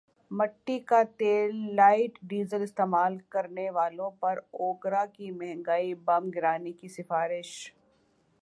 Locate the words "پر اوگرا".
4.19-5.05